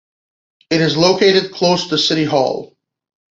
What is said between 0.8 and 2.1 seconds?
is located close to